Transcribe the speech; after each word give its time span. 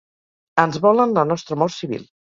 Ens 0.63 0.79
volen 0.85 1.13
la 1.19 1.27
nostra 1.33 1.59
mort 1.65 1.77
civil. 1.83 2.07